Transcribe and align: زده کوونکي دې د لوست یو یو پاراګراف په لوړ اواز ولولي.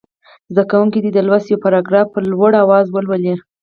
زده 0.53 0.63
کوونکي 0.71 0.99
دې 1.03 1.11
د 1.13 1.19
لوست 1.27 1.45
یو 1.47 1.51
یو 1.55 1.61
پاراګراف 1.65 2.07
په 2.11 2.19
لوړ 2.31 2.51
اواز 2.63 2.85
ولولي. 2.89 3.35